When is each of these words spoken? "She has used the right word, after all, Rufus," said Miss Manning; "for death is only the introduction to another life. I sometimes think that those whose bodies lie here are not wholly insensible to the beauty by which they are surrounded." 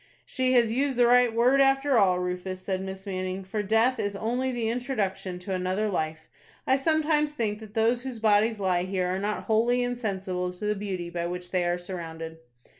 "She 0.25 0.53
has 0.53 0.71
used 0.71 0.97
the 0.97 1.05
right 1.05 1.31
word, 1.31 1.61
after 1.61 1.95
all, 1.95 2.17
Rufus," 2.17 2.61
said 2.63 2.81
Miss 2.81 3.05
Manning; 3.05 3.43
"for 3.43 3.61
death 3.61 3.99
is 3.99 4.15
only 4.15 4.51
the 4.51 4.67
introduction 4.67 5.37
to 5.37 5.53
another 5.53 5.89
life. 5.91 6.27
I 6.65 6.75
sometimes 6.75 7.33
think 7.33 7.59
that 7.59 7.75
those 7.75 8.01
whose 8.01 8.17
bodies 8.17 8.59
lie 8.59 8.81
here 8.81 9.05
are 9.15 9.19
not 9.19 9.43
wholly 9.43 9.83
insensible 9.83 10.51
to 10.53 10.65
the 10.65 10.73
beauty 10.73 11.11
by 11.11 11.27
which 11.27 11.51
they 11.51 11.65
are 11.65 11.77
surrounded." 11.77 12.39